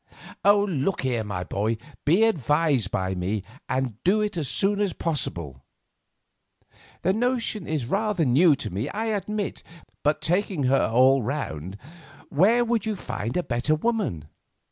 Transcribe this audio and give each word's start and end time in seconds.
Look 0.43 1.01
here, 1.03 1.23
my 1.23 1.43
boy, 1.43 1.77
be 2.05 2.23
advised 2.23 2.89
by 2.89 3.13
me, 3.13 3.43
and 3.69 4.01
do 4.03 4.19
it 4.19 4.35
as 4.35 4.49
soon 4.49 4.79
as 4.79 4.93
possible. 4.93 5.63
The 7.03 7.13
notion 7.13 7.67
is 7.67 7.85
rather 7.85 8.25
new 8.25 8.55
to 8.55 8.71
me, 8.71 8.89
I 8.89 9.09
admit; 9.13 9.61
but, 10.01 10.19
taking 10.19 10.63
her 10.63 10.89
all 10.91 11.21
round, 11.21 11.77
where 12.29 12.65
would 12.65 12.87
you 12.87 12.95
find 12.95 13.37
a 13.37 13.43
better 13.43 13.75
woman? 13.75 14.25